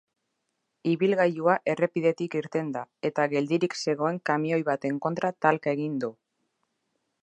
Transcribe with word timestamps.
Ibilgailua 0.93 1.57
errepidetik 1.73 2.39
irten 2.41 2.73
da 2.77 2.83
eta 3.11 3.29
geldirik 3.37 3.79
zegoen 3.83 4.21
kamioi 4.31 4.61
baten 4.75 5.01
kontra 5.07 5.35
talka 5.47 5.77
egin 5.79 6.05
du. 6.05 6.15